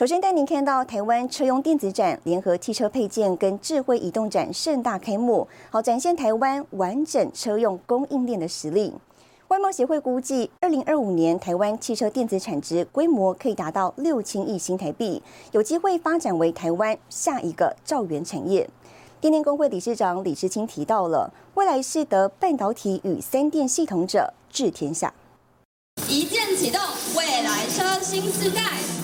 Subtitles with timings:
[0.00, 8.94] 首先带您看到台湾车用电子展、联合汽车配件跟智慧移动展盛大开幕，好展现台湾完整车用供应链的实力。
[9.48, 18.66] 外贸协会估计，二零二五年台湾汽车电子产值规模可以达到六千亿新台币，有机会发展为台湾下一个兆元产业。
[19.20, 25.12] 电电工会理事长李世清提到了，未来是得半导体与三电系统者治天下。
[26.12, 26.80] 一键启动
[27.16, 28.60] 未来车新时代。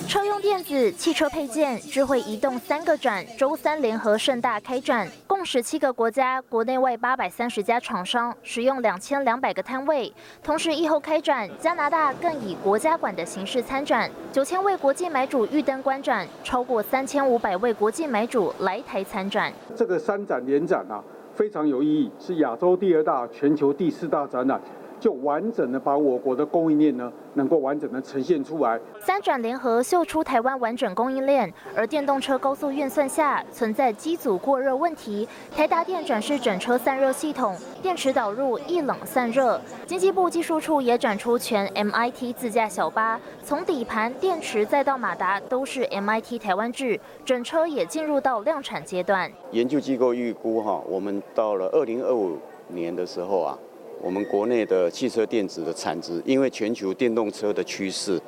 [0.09, 10.13] 车用电子、汽车配件、智慧移动三个展，周三联合盛大开展，共十七个国家，国内外八百三十家厂商，使用两千两百个摊位。
[10.43, 19.53] 同时，以后开展，加拿大更以国家馆的形式参展，九千位国际买主预登观展，超过三千五百位国际买主来台参展。
[19.77, 21.01] 这个三展联展啊，
[21.33, 24.59] 非常有意义，是亚洲第二大、全球第四大展览。
[24.99, 28.79] 就完整的把我国的供应链呢，能够完整的呈现出来。
[28.99, 35.27] 三转联合秀出台湾完整供应链，而电动车高速运算下存在机组过热问题。
[35.55, 39.61] 台达电展示整车散热系统，电池导入一冷散热。
[39.85, 49.31] 经济部技术处也展出全 MIT 自驾小巴，从底盘、电池再到马达都是 MIT 台湾制，整车也进入到量产阶段。
[49.51, 52.37] 研究机构预估哈，我们到了二零二五
[52.69, 53.57] 年的时候啊。
[53.99, 58.19] 我们国内的汽车电子的产值，因为全球电动车的趋势，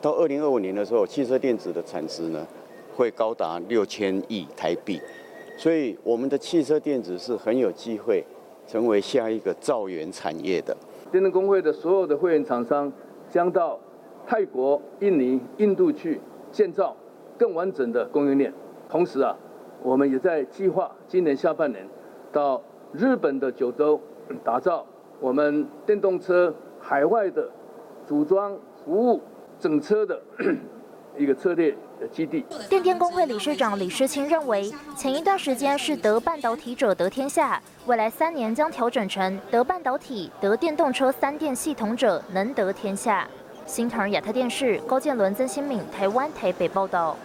[0.00, 2.46] 到二零二五年的时候，汽车电子的产值呢
[2.94, 5.00] 会高达六千亿台币，
[5.56, 8.22] 所以我们的汽车电子是很有机会
[8.68, 10.76] 成为下一个造元产业的。
[11.10, 12.92] 电动工会的所有的会员厂商
[13.30, 13.80] 将到
[14.26, 16.20] 泰国、印尼、印度去
[16.52, 16.94] 建造
[17.38, 18.52] 更完整的供应链，
[18.88, 19.34] 同时啊，
[19.82, 21.88] 我们也在计划今年下半年
[22.30, 22.62] 到
[22.92, 23.98] 日本的九州
[24.44, 24.86] 打造。
[25.24, 27.48] 我们电动车海外的
[28.06, 28.54] 组装
[28.84, 29.22] 服务
[29.58, 30.20] 整车的
[31.16, 32.44] 一个策略的基地。
[32.68, 43.26] 电电工会理事长李世清认为，前一段时间是得半导体者得天下，未来三年将调整成得半导体、得电动车三电系统者能得天下。
[43.64, 47.16] 新唐亚特电视高建伦、曾新敏，台湾台北报道。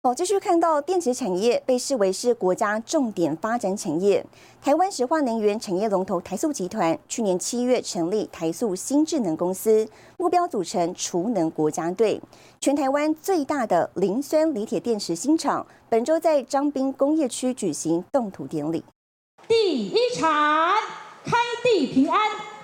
[0.00, 4.24] 好，继续看到电池产业被视为是国家重点发展产业。
[4.62, 12.22] 台湾石化能源产业龙头台塑集团去年七月成立台塑新智能公司，目标组成储能国家队。
[12.60, 18.84] 全台湾最大的磷酸锂铁电池新厂，本周在彰滨工业区举行动土典礼。
[19.48, 20.76] 第一场
[21.24, 22.20] 开地平安，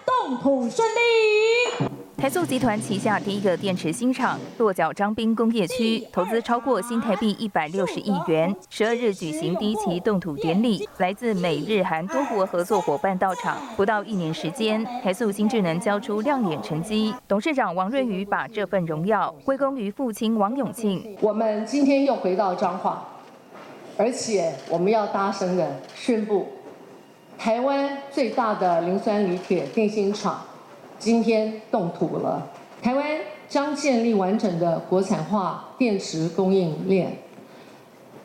[0.07, 2.04] 动土顺利。
[2.25, 8.57] 台塑集团旗下第一个电池新厂落脚张滨工业区，投资超过新台币一百六十亿元。
[8.71, 13.59] 十二日举行第一期动土典礼，来自美日韩多国合作伙伴到场。
[13.77, 17.15] 不到一年时间，台塑新智能交出亮眼成绩。
[17.29, 21.19] 董事长王瑞宇把这份荣耀归功于父亲王永庆。
[21.21, 23.07] 我们今天又回到彰化，
[23.99, 26.49] 而且我们要大声的宣布，
[27.37, 30.43] 台湾最大的磷酸锂铁电芯厂。
[31.05, 32.51] 今天动土了，
[32.81, 33.07] 台湾
[33.47, 37.15] 将建立完整的国产化电池供应链。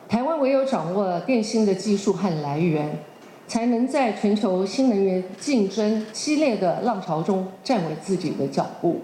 [0.08, 2.98] 台湾唯有掌握电芯的技术和来源，
[3.46, 9.02] 才能在全球新能源竞争激烈的浪潮中站稳自己的脚步。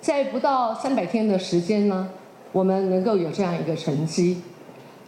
[0.00, 2.08] 在不到三百天的时间呢，
[2.52, 4.40] 我们能够有这样一个成绩，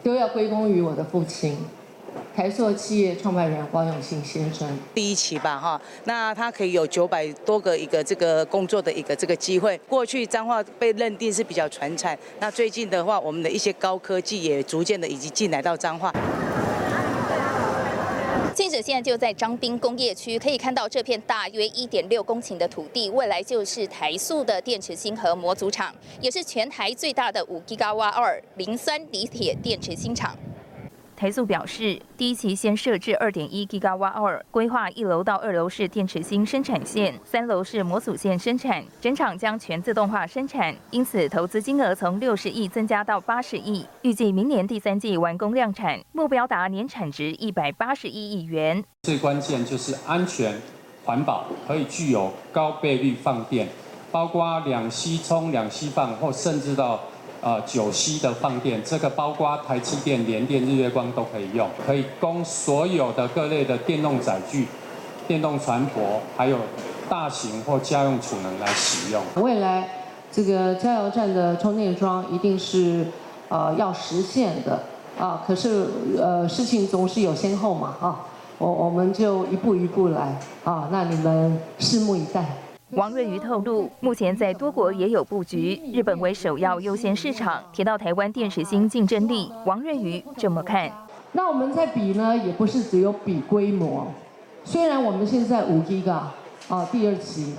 [0.02, 1.56] 都要归功于我的父亲。
[2.34, 9.76] 台塑企业创办人王永庆先生，第一期吧，哈，那他可以有九百多个一个这个工作的一个这个机会。
[9.88, 16.14] 过去彰化被认定是比较传产，那最近的话，我们的一些高科技也逐渐的已经进来到彰化。
[18.54, 30.36] 记者现在就在彰滨工业区，可以看到这片大约一点六公顷的土地，未来就是台塑的电池芯和模组厂，也是全台最大的五 G 瓦二磷酸锂铁电池芯厂。
[31.20, 48.82] 台塑表示，第一期先设置二点一 Gigawatt，规划一楼到二楼是电池芯生产线，三楼是模组线生产，整厂将全自动化生产，因此投资金额从六十亿增加到八十亿，预计明年第三季完工量产，目标达年产值一百八十一亿元。
[49.02, 50.54] 最关键就是安全、
[51.04, 53.68] 环保，可以具有高倍率放电，
[54.10, 56.98] 包括两吸充、两吸放，或甚至到。
[57.42, 64.68] 呃，九息的放电，这个包括台积电、联电、日月光都可以用，可以供所有的各类的电动载具
[65.26, 66.58] 电动船舶，还有
[67.08, 69.22] 大型或家用储能来使用。
[69.36, 69.88] 未来
[70.30, 73.06] 这个加油站的充电桩一定是
[73.48, 74.82] 呃要实现的
[75.18, 75.86] 啊，可是
[76.18, 78.20] 呃事情总是有先后嘛啊，
[78.58, 82.44] 我我们就一步一步来啊，那你们拭目以待。
[82.92, 87.62] 王瑞瑜透露，目前在多国也有布局，日本为首要优先市场。
[87.72, 90.90] 提到台湾电池芯竞争力，王瑞瑜这么看。
[91.30, 94.08] 那我们在比呢，也不是只有比规模。
[94.64, 96.34] 虽然我们现在五 G 啊，
[96.68, 97.54] 啊第二期，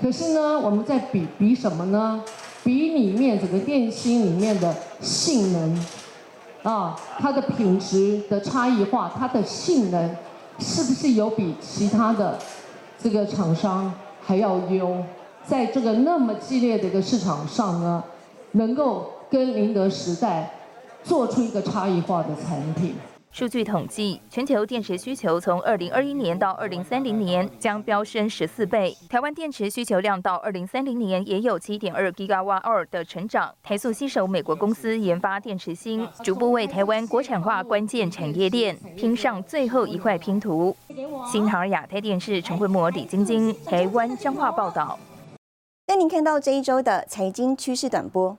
[0.00, 2.24] 可是呢，我们在比比什么呢？
[2.64, 5.84] 比里面整个电芯里面的性能，
[6.62, 10.16] 啊，它的品质的差异化，它的性能
[10.58, 12.38] 是不是有比其他的
[12.98, 13.92] 这个厂商？
[14.22, 14.96] 还要优，
[15.46, 18.02] 在这个那么激烈的一个市场上呢，
[18.52, 20.50] 能够跟宁德时代
[21.02, 22.94] 做出一个差异化的产品。
[23.32, 28.94] 数据统计，全球电池需求从二零二一年到二零三零年将飙升十四倍。
[29.08, 33.54] 台湾电池需求量到二零三零年也有七点二 g i g a w a t 的成长。
[33.62, 40.76] 台塑携手美国公司研发电池芯，逐步为台湾国产化关键产业链拼上最后一块拼图。
[41.30, 44.98] 新唐亚太电视陈慧模、李晶晶，台湾彰化报道。
[45.86, 48.36] 带您看到这一周的财经趋势短波。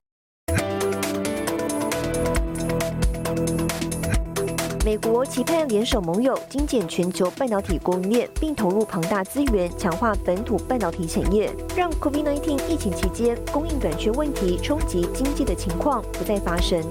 [4.83, 16.83] 美国期盼联手盟友精简全球半导体供应链，并投入庞大资源强化本土半导体产业，让 COVID-19 疫情期间供应短缺问题冲击经济的情况不再发生。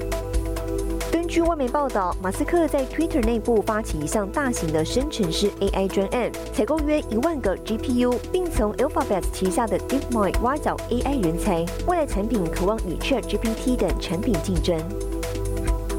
[1.10, 14.78] 根据外媒报道，马斯克在 Twitter 内部发起一项大型的生成式 AI 专案，采购约一万个 GPU，并从 Alphabet 旗下的 DeepMind 挖角 AI 人才，未来产品渴望与 ChatGPT 等产品竞争。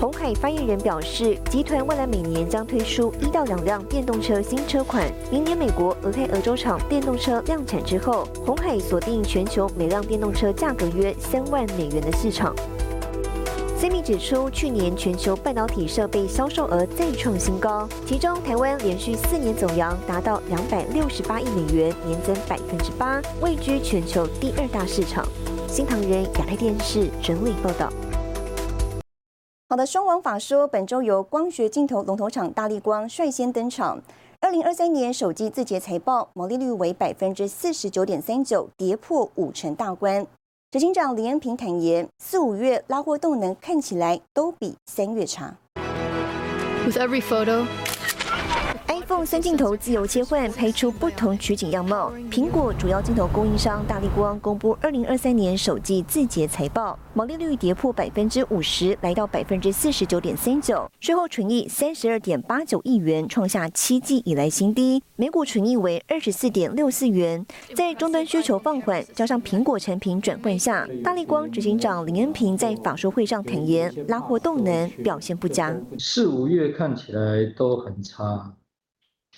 [0.01, 5.07] 红海发言人表示，集团未来每年将推出一到两辆电动车新车款。
[5.29, 12.51] 明年美国俄亥俄州厂电动车量产之后，红海锁定全球每辆电动车价格约三万美元的市场。
[13.79, 25.23] CMI 指出，去年全球半导体设备销售额再创新高，其中台湾连续四年走阳，达到两百六十八亿美元，年增百分之八，位居全球第二大市场。
[25.67, 27.93] 新唐人亚太电视整理报道。
[29.71, 33.97] 好的，双王法说，本周由光学镜头龙头厂大力光率先登场。
[34.41, 40.27] 二零二三年首季字节财报毛利率为百分之四十九点三九，跌破五成大关。
[40.71, 45.55] 执行长李恩平坦言，四五月拉货动能看起来都比三月差。
[46.85, 47.65] With every photo.
[49.13, 52.13] 共三镜头自由切换，拍出不同取景样貌。
[52.31, 65.03] 苹果主要镜头供应商大力光公布二零二三年首季字节财报，毛利率跌破百分之五十，来到百分之四十九点三九，税后纯益三十二点八九亿元，创下七季以来新低。
[65.17, 67.45] 每股纯益为二十四点六四元。
[67.75, 75.75] 在终端需求放缓，加上苹果产品转换下，大力光执行长林恩平在法说会上坦言，拉货动能表现不佳。
[75.99, 78.53] 四五月看起来都很差。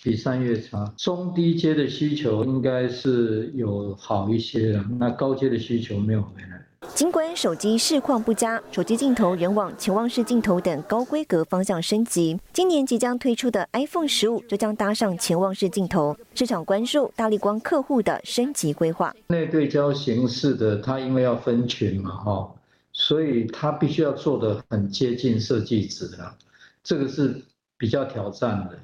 [0.03, 6.61] 比三月差，中低阶的需求应该是有好一些了，那高阶的需求没有回来。
[6.93, 12.37] 尽管手机市况不佳，手机镜头仍往潜望式镜头等高规格方向升级。
[12.51, 19.15] 今年即将推出的 iPhone 十五就将搭上潜望式镜头，市场关注大力光客户的升级规划。
[19.27, 22.53] 内对焦形式的，它因为要分群嘛，哈，
[22.91, 26.35] 所以它必须要做的很接近设计值啊，
[26.83, 27.41] 这个是
[27.77, 28.77] 比较挑战的。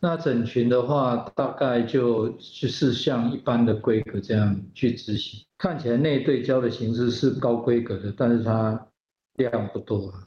[0.00, 8.88] 那整群的话，大概就就是像一般的规格这样去执行，看起来内对焦的形式是高规格的，但是它
[9.34, 10.24] 量不多啊。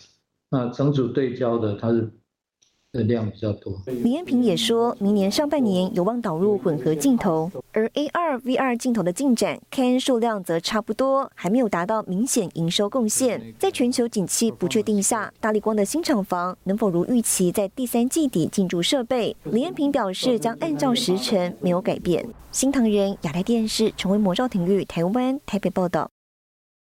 [0.49, 2.11] 那整组对焦的，它是。
[2.93, 3.81] 的量比较多。
[3.85, 13.53] 李彦平也说，明年上半年有望导入混合镜头，而 AR、VR 镜头的进展，看数量则差不多，还没有达到明显营收贡献。
[13.57, 19.35] 在全球景气不确定下，大力光的新厂房能否如预期在第三季底进驻设备？
[19.43, 22.27] 李彦平表示，将按照时程没有改变。
[22.51, 26.09] 新唐人亚太电视成为魔兆体育台湾台北报道。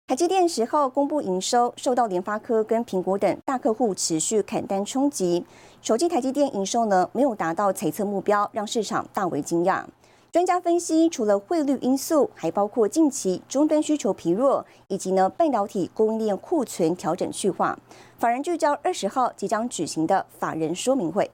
[0.10, 5.46] 台积电十号公布营收，受到联发科跟苹果等大客户持续砍单冲击，
[5.84, 9.84] 首季台积电营收呢没有达到猜测目标，让市场大为惊讶。
[10.32, 17.78] 专家分析，除了汇率因素，还包括近期终端需求疲弱，以及呢半导体供应链库存调整去化。
[18.18, 21.30] 法人聚焦二十号即将举行的法人说明会。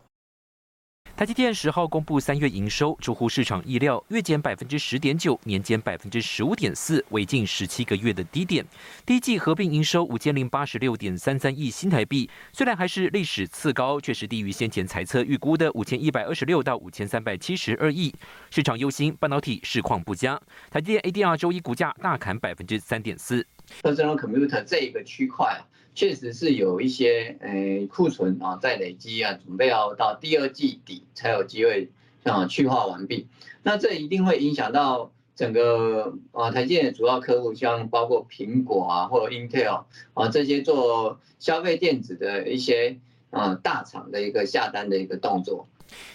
[1.17, 8.65] 台积电十号公布三月营收，出乎市场意料，月减百分之十点九，年减百分之十五点四，为近十七个月的低点。
[9.05, 18.13] 第一季合并营收五千零八十六点三三亿新台币，虽然还是历史次高，却是低于先前财测预估的五千一百二十六到五千三百七十二亿。
[18.51, 20.37] 市场忧心半导体市况不佳，
[20.69, 23.47] 台积电 ADR 周一股价大砍百分之三点四。
[23.81, 25.63] Personal computer 这一个区块
[25.95, 31.89] 确实是有一些呃库存啊在累积啊，准备要到第二季底才有机会
[32.23, 33.27] 啊去化完毕。
[33.63, 42.97] 那这一定会影响到整个啊台积电的主要客户，像包括苹果啊或者 Intel 啊这些做消费电子的一些
[43.31, 45.67] 啊大厂的一个下单的一个动作。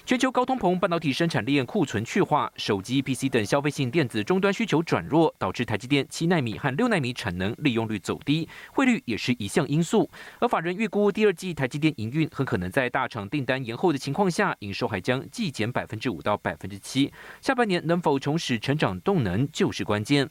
[0.04, 10.08] 全球高通膨、半导体生产链库存去化、手机、PC 等消费性电子终端需求转弱，导致台积电七纳米和六纳米产能利用率走低，汇率也是一项因素。
[10.38, 17.12] 而法人预估第二季台积电营运很可能在大厂订单延后的情况下，营收还将季减百分之五到百分之七。
[17.40, 20.28] 下半年能否重拾成长动能就是关键。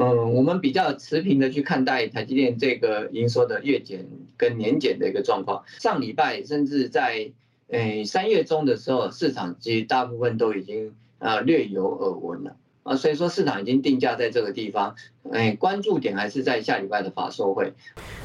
[0.00, 5.60] 嗯，我们比较持平的去看待台积电这个营收的月减跟年减的一个状况。
[5.66, 7.32] 上礼拜甚至在
[7.68, 14.94] 诶，三月中的时候，市场其实大部分都已经呃略有耳闻了啊，所以说市场已经定价在这个地方，
[15.32, 17.70] 诶，关注点还是在下礼拜的法说会。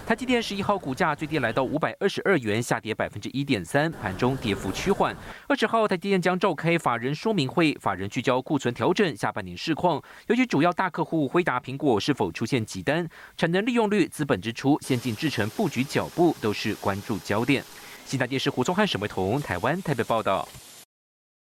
[0.05, 5.13] 台积电十一号股价最低来到五百二十二元，下跌百分之一点三，盘中跌幅趋缓。
[5.47, 17.61] 二十号台积电将召开法人说明会，法人聚焦库存调整下半年市况，尤其主要大客户辉达、苹果是否出现急单，产能利用率、资本支出、先进制程布局脚步都是关注焦点。
[18.05, 20.47] 新台电视胡宗汉、沈维彤，台湾台北报道。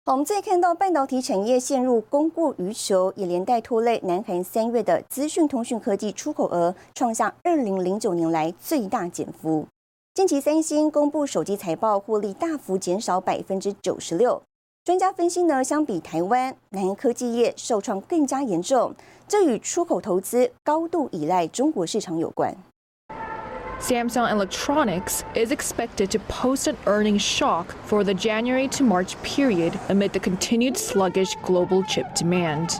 [0.06, 9.66] 我们再看到半导体产业陷入供过于求，也连带拖累南韩三月的资讯通讯科技出口额创下二零零九年来最大减幅。
[10.14, 14.40] 近期三星公布手机财报，获利大幅减少百分之九十六。
[14.84, 18.94] 专家分析呢，相比台湾，南韩科技业受创更加严重，
[19.26, 22.56] 这与出口投资高度依赖中国市场有关。
[23.78, 30.14] Samsung Electronics is expected to post an earnings shock for the January to March period amid
[30.14, 32.70] the continued sluggish global chip demand.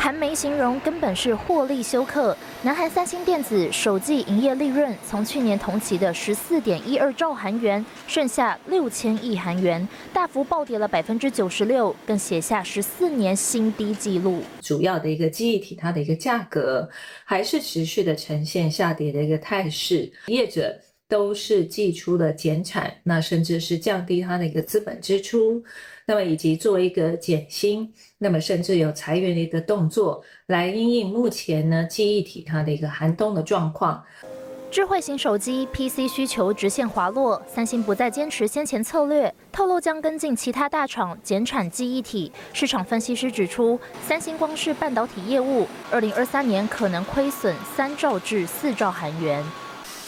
[0.00, 2.34] 韩媒形容根本是获利休克。
[2.62, 14.40] 南韩三星电子首季营业利润从去年同期的十四点一二兆韩元，剩下六千亿韩元，大幅暴跌了百分之九十六，更写下十四年新低纪录。
[14.62, 16.88] 主要的一个记忆体，它的一个价格
[17.24, 20.78] 还是持续的呈现下跌的一个态势，业者
[21.08, 25.64] 都是寄出了减产，那甚至是降低它的一个资本支出。
[26.08, 34.02] 那么以及做一个减薪，那么甚至有裁员的一个动作，来因应目前呢记忆体它的一个寒冬的状况。
[34.70, 42.32] 智慧型手机 PC 需求直线滑落，三星不再坚持先前策略，透露将跟进其他大厂减产记忆体。
[42.54, 49.44] 市场分析师指出，三星光是半导体业务，二零二三年可能亏损三兆至四兆韩元。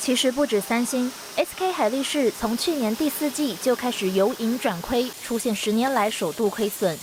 [0.00, 6.99] 其实不止三星，SK 海力士从去年第四季就开始由盈转亏，出现十年来首度亏损。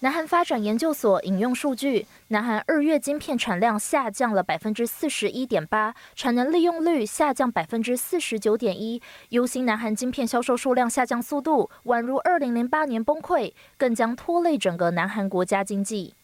[0.00, 9.02] 南韩发展研究所引用数据，南韩二月晶片产量下降了百分之四十一点八，产能利用率下降百分之四十九点一。
[9.28, 16.14] 忧心南韩晶片销售数量下降速度宛如二零零八年崩溃，更将拖累整个南韩国家经济。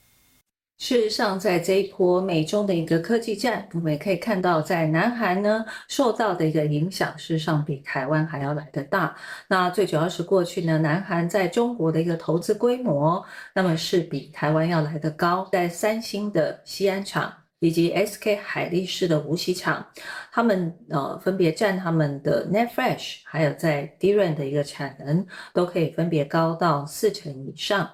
[0.78, 9.16] 事实上，在这一波美中的一个科技战，我们也可以看到，在南韩呢受到的一个影响，事实上比台湾还要来得大。
[9.48, 15.48] 那最主要是过去呢，南韩在中国的一个投资规模，那么是比台湾要来得高。
[15.50, 19.84] 在三星的西安厂以及 SK 海力士的无锡厂，
[20.30, 27.90] 他们呃分别占他们的 Net Fresh，还有在 DRAM 的一个产能，都可以分别高到四成以上。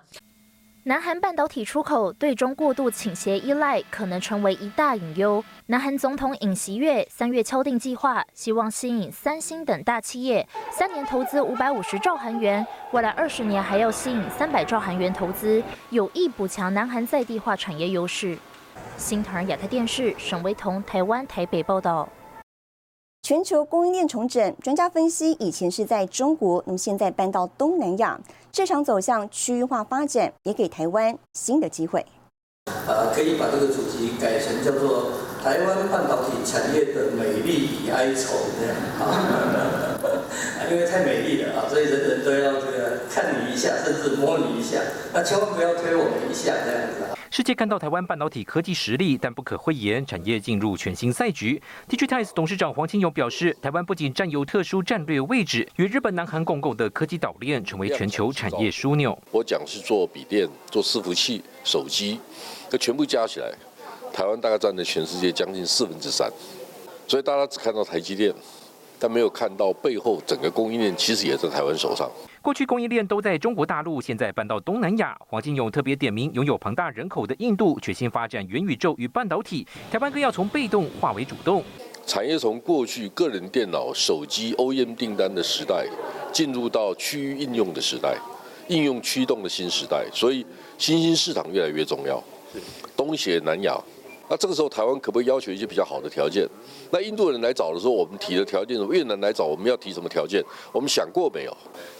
[0.84, 5.44] 南韩半导体出口对中过度倾斜依赖，可能成为一大隐忧。
[5.66, 18.36] 南韩总统尹锡悦三月敲定计划，希望吸引三星等大企业，三年投资五百五十兆韩元，未来二十年还要吸引三百兆韩元投资，有意补强南韩在地化产业优势。
[18.96, 22.08] 新唐人亚太电视沈维彤台湾台北报道。
[23.22, 32.04] 全球供应链重整，专家分析，以前是在中国，那么现在搬到东南亚，这场走向区域化发展，也给台湾新的机会。
[32.66, 39.96] 呃，可以把这个主题改成叫做“台湾半导体产业的美丽与哀愁”这样啊，
[40.68, 44.80] 因为太美丽了啊，所以人人都要这个看你一下，甚至摸你一下，
[45.14, 47.21] 那千万不要推我们一下这样子啊。
[47.34, 51.54] 世界看到台湾半导体科技实力，但不可讳言，产业进入全新赛局。
[51.88, 59.18] t i g i t i z e 董事长黄清勇表示，台湾不仅占有特殊战略位置，与日本、南韩共构的科技岛链，成为全球产业枢纽。
[59.30, 62.20] 我讲是做笔电、做伺服器、手机，
[62.68, 63.50] 这全部加起来，
[64.12, 66.30] 台湾大概占了全世界将近四分之三。
[67.08, 68.34] 所以大家只看到台积电。
[69.02, 72.08] 但没有看到背后整个供应链其实也在台湾手上。
[72.40, 75.18] 过去供应链都在中国大陆，现在搬到东南亚。
[75.26, 79.66] 黄金勇特别点名拥有庞大人口的印度，决心发展元宇宙与半导体。
[79.90, 81.64] 台湾更要从被动化为主动。
[82.06, 85.84] 产业从过去个人电脑、手机 OEM 订单的时代，
[86.32, 88.16] 进入到区域应用的时代，
[88.68, 90.06] 应用驱动的新时代。
[90.12, 90.46] 所以
[90.78, 92.22] 新兴市场越来越重要。
[92.96, 93.76] 东协、南亚。
[94.32, 96.48] 那这个时候，台湾可不可以要求一些比较好的条件？
[96.90, 100.42] 那印度人来找的时候，我们提的条件；越南来找，我们要提什么条件？
[100.72, 101.54] 我们想过没有？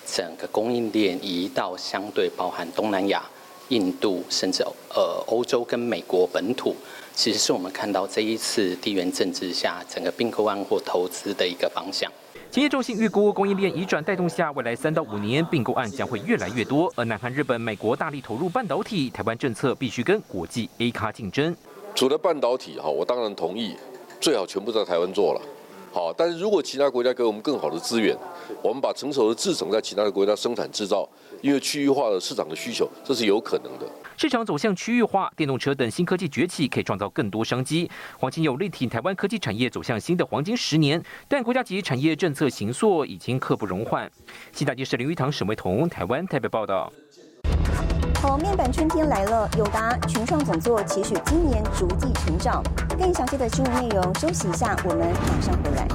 [0.06, 3.22] 整个供应链移到相对包含东南亚、
[3.68, 4.62] 印度，甚至
[4.94, 6.74] 呃欧洲跟美国本土，
[7.14, 12.10] 其实是我们看到这一次地缘政治下整个并购案或投资的一个方向。
[12.50, 16.90] 企业中心预估，供应链移转带动下，未来三到五年并购案将会越来越多。
[16.96, 21.54] 而南韩、日本、美国大力投入半导体，台湾政策必须跟国际 A 卡竞争。
[21.94, 23.76] 除了半导体哈，我当然同意，
[24.20, 25.40] 最好全部在台湾做了，
[25.92, 26.12] 好。
[26.12, 28.16] 但是如果其他国家给我们更好的资源，
[28.62, 31.08] 我们把成熟的制成在其他的国家生产制造，
[31.42, 33.86] 因为区域化的市场的需求，这是有可能的。
[34.16, 37.90] 市场走向区域化，电动车等新科技崛起，可以创造更多商机。
[38.18, 44.10] 黄金有力挺台湾科技产业走向新的黄金十年，但国家级产业政策形塑已经刻不容缓。
[44.52, 46.92] 新大电视林玉堂、沈维彤，台湾台北报道。
[48.22, 52.62] 好，面板春天来了，友达、群创总座期许今年逐季成长。
[52.96, 55.88] 更详细的新闻内容，休息一下，我们马上回来。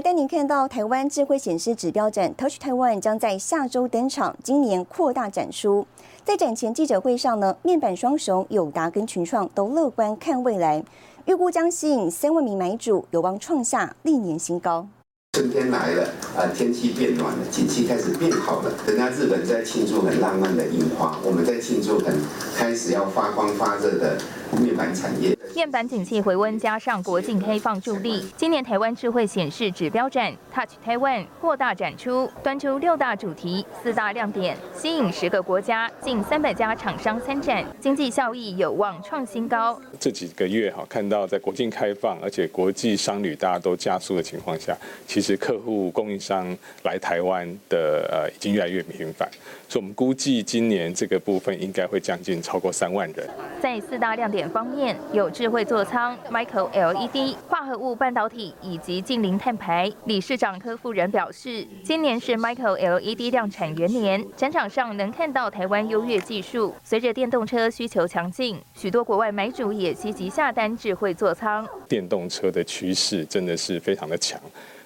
[0.00, 5.86] 带您看到台湾智慧显示指标展 Touch Taiwan 将在下周登场，今年扩大展出。
[6.24, 10.82] 在展前记者会上呢，面板双雄友达跟群创都乐观看未来，
[11.26, 14.86] 预估将吸引三万名买主，有望创下历年新高。
[15.32, 16.02] 春天来了，
[16.36, 18.72] 啊，天气变暖了，景气开始变好了。
[18.84, 22.12] 人家日本在庆祝很浪漫的樱花，我们在庆祝很
[22.56, 24.18] 开始要发光发热的
[24.60, 25.38] 面板产业。
[25.54, 39.80] 面板景气回温，加上国境开放助力，今年台湾智慧显示指标展 Touch Taiwan 扩大展出，端出六大主题、四大亮点，吸引十个国家近三百家厂商参展，经济效益有望创新高。
[39.98, 49.28] 这几个月哈，看到在国境开放，而且国际商旅大家都加速的情况下，其实客户供应商来台湾的呃已经越来越频繁，
[49.68, 53.28] 所以我们估计今年这个部分应该会将近超过三万人。
[53.60, 59.92] 在四大亮点方面，有智慧座舱、Micro LED、化合物半导体以及近零碳排。
[60.04, 66.74] 理事长柯富仁表示，今年是 Micro LED 量产元年，展场上能看到台湾优越技术。
[66.82, 71.66] 随着电动车需求强劲，许多国外买主也积极下单智慧座舱。
[71.88, 74.40] 电动车的趋势真的是非常的强。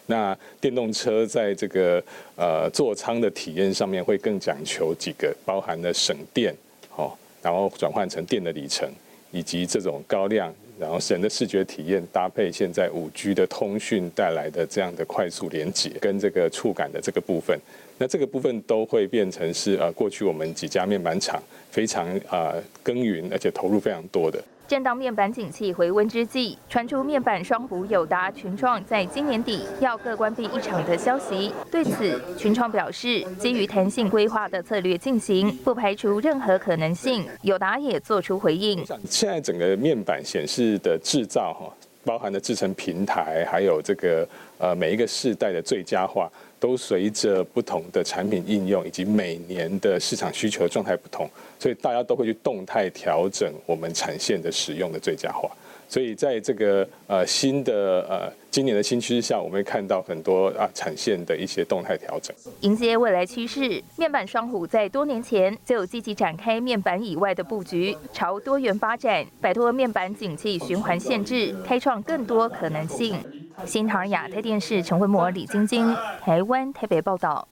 [0.07, 2.03] 那电动车在这个
[2.37, 6.55] 呃座舱的体验上面会更讲求几个，包含了省电，
[6.89, 7.19] 好。
[7.45, 8.89] 然后转换成电的里程，
[9.31, 17.61] 以及这种高亮，然后省的视觉体验搭配现在五 G 的通讯带来的这样的快速连接，跟这个触感的这个部分，
[17.99, 21.39] 那这个部分都会变成是呃过去我们几家面板厂
[21.71, 24.43] 非常啊耕耘而且投入非常多的。
[24.75, 31.53] 正当面板景气回温之际，传出面板双虎友达、群创在今年底要各关闭一场的消息。
[31.71, 37.25] 对此，群创表示，基于弹性规划的策略进行，不排除任何可能性。
[37.43, 38.85] 友达也做出回应。
[39.09, 41.73] 现在整个面板显示的制造哈，
[42.05, 46.29] 包含的制成平台，还有这个呃每一个世代的最佳化。
[46.65, 55.51] 都随着不同的产品应用以及每年的市场需求状态不同，所以大家都会去动态调整我们产线的使用的最佳化。
[55.87, 62.35] 所以在这个呃新的呃今年的新趋势下，我们会看到很多啊产线的一些动态调整。
[62.63, 73.15] 迎接未来趋势，面板双虎在多年前就积极展开面板以外的布局，朝多元发展，摆脱面板景气循环限制，开创更多可能性。
[73.65, 77.49] 新唐亚太电视陈慧模、李晶晶，台湾台北报道。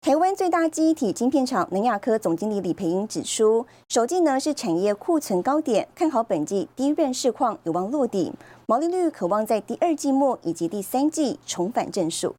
[0.00, 8.32] 台湾最大记忆体晶片厂能亚科总经理李培英指出，首季呢是产业库存高点，看好本季低润市况有望落底，
[8.66, 12.34] 毛利率渴望在第二季末以及第三季重返正数。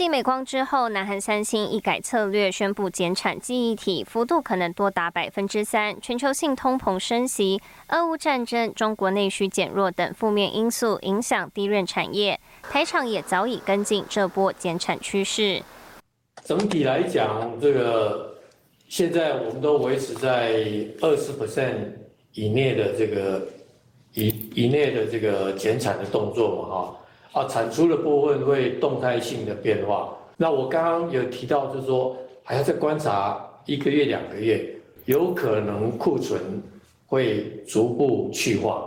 [0.00, 6.00] 继美光之后，南韩三星一改策略，宣布减产记忆体，幅度可能多达百分之三。
[6.00, 15.62] 全球性通膨升级、俄乌战争、中国内需减弱等负面因素影响低润产业，台厂也早已跟进这波减产趋势。
[16.46, 18.38] 整体来讲，这个
[18.88, 20.64] 现在我们都维持在
[21.02, 21.74] 二十 percent
[22.32, 23.46] 以内的这个
[24.14, 26.96] 以以内的这个减产的动作嘛，哈。
[27.32, 30.16] 啊，产出的部分会动态性的变化。
[30.36, 36.62] 那我刚刚有提到，就是说还要再观察一个月、两个月，有可能库存
[37.06, 38.86] 会逐步去化。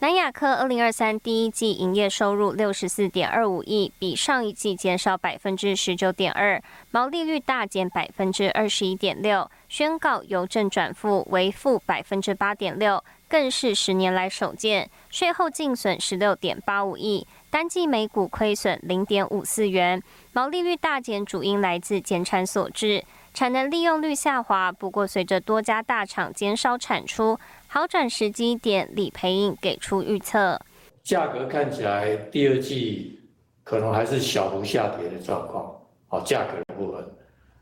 [0.00, 14.90] 南亚科二零二三第一季营业收入六十四点二五亿，比上一季减少百分之十九点二，毛利率大减百分之二十一点六，宣告由正转负为负百分之八点六，更是十年来首见。
[15.08, 17.26] 税后净损十六点八五亿。
[17.54, 24.72] 单季每股亏损零点五四元，毛利率大减主因来自减产所致，产能利用率下滑。
[24.72, 27.38] 不过，随着多家大厂减少产出，
[27.68, 30.60] 好转时机点，李培英给出预测：
[31.04, 33.20] 价格看起来第二季
[33.62, 35.72] 可能还是小幅下跌的状况。
[36.08, 37.08] 好，价格的部分，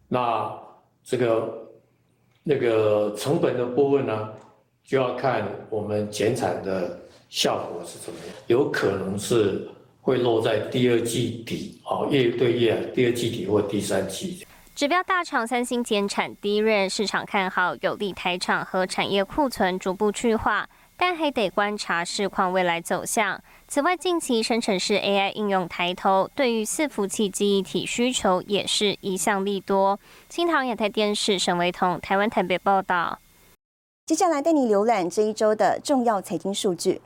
[0.09, 0.51] 那
[1.05, 1.69] 这个
[2.43, 4.33] 那个成本的部分呢，
[4.83, 9.69] 就要看我们减产的效果是怎么样，有可能是。
[10.03, 14.45] 会落在第二季底，哦，月对月，第二季底或第三季。
[14.75, 23.41] 指标大厂三星减产低润，市场看好有利台厂和产业库存逐步去化，但还得观察市况未来走向。
[23.69, 30.01] 此外，近期生成式 AI 应用抬头，对于伺服器记忆体需求也是一项利多。
[30.29, 33.21] 新唐亚太电视沈维彤台湾台北报道。
[34.07, 37.01] 接下来带你浏览这一周的重要财经数据。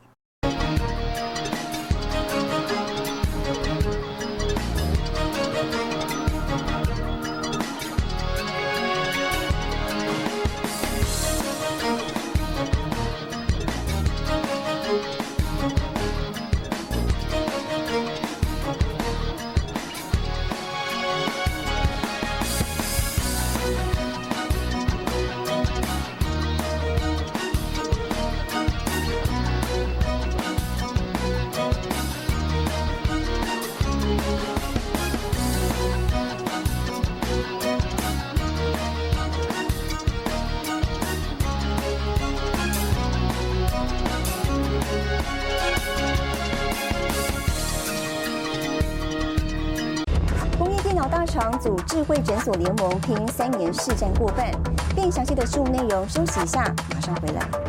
[51.66, 54.52] 组智慧诊所联盟拼三年试战过半，
[54.94, 57.65] 更详细的事务内容，休息一下，马上回来。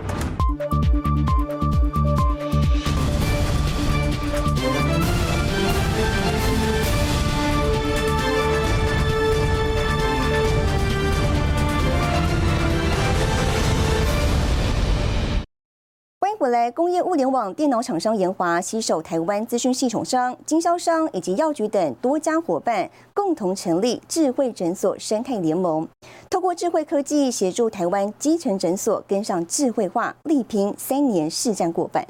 [16.71, 25.87] 工业物联网电脑厂商研华携手台湾资讯系统商、经销商以及药局等多家伙伴，共同成立智慧诊所生态联盟，
[26.29, 32.05] 透过智慧科技协助台湾基层诊所跟上智慧化，力拼三年市占过半。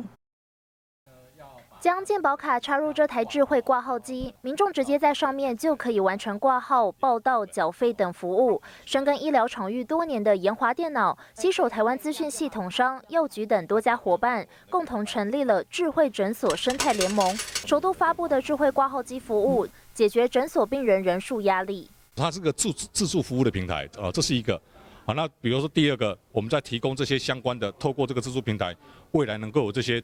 [1.79, 8.59] 将健保卡插入这台智慧挂号机，民众直接在上面就可以完成挂号、报到、缴费等服务。
[8.83, 17.35] 深耕医疗场域多年的研华电脑，携手台湾资讯系统商、药局等多家伙伴，共同成立了智慧诊所生态联盟。
[17.37, 21.87] 首度发布的智慧挂号机服务，解决诊所病人人数压力。
[22.15, 24.59] 它是个自自助服务的平台，呃，这是一个。
[25.05, 28.75] 好，那比如说第二个，我们在提供这些相关的，透过这个自助平台，
[29.11, 30.03] 未来能够有这些。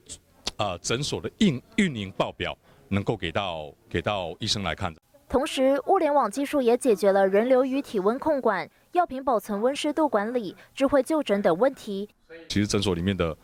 [0.57, 2.57] 啊，诊所的运运营报表
[2.89, 4.93] 能够给到给到医生来看。
[5.27, 12.07] 同时，物联网技术也解决了人流与体温控管、药品保存温湿度管理、智慧就诊等问题。
[12.47, 13.35] 其实诊所里面的，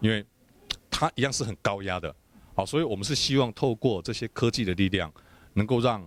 [0.00, 0.22] 因为
[0.90, 2.14] 它一样是很高压的，
[2.54, 5.10] 好，所以我们是希望透过这些科技的力量，
[5.54, 6.06] 能够让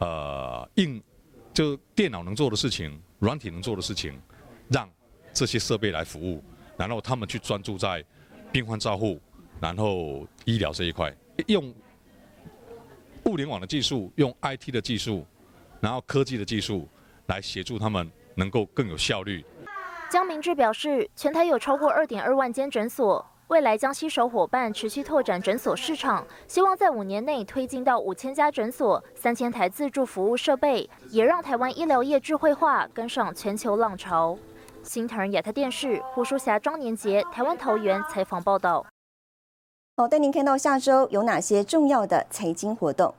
[0.00, 1.02] 呃硬
[1.54, 4.20] 就电脑能做的事情、软体能做的事情，
[4.68, 4.86] 让
[5.32, 6.44] 这些设备来服务，
[6.76, 8.04] 然后他们去专注在
[8.52, 9.18] 病患照护。
[9.60, 11.12] 然后医疗这一块，
[11.46, 11.74] 用
[13.24, 15.26] 物联网的技术，用 IT 的技术，
[15.80, 16.88] 然后科技的技术
[17.26, 19.44] 来协助他们能够更有效率。
[20.10, 34.38] 江明志表示，全台有超过二点二万间诊所，未来将携手伙伴持续拓展诊所市场，希望在五年内推进到五千家诊所、三千台自助服务设备，也让台湾医疗业智慧化跟上全球浪潮。
[34.82, 38.86] 新唐人亚太电视胡淑霞、庄年杰，台湾桃园采访报道。
[40.00, 43.12] 好，带您看到下周有哪些重要的财经活动。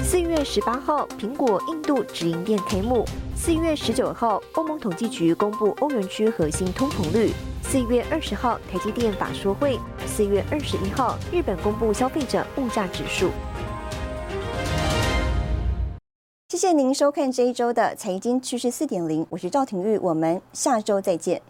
[0.00, 7.32] 四月十八号，苹果印度直营店开幕；四月十九号，欧盟统计局公布欧元区核心通膨率；
[7.64, 13.28] 四月二十号，台积电法说会；四月二十一号，日本公布消费者物价指数。
[16.50, 21.42] 谢谢您收看这一周的财经趋势四点零，我是赵廷玉，我们下周再见。